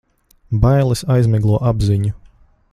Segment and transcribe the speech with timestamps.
[0.63, 2.13] Bailes aizmiglo apziņu.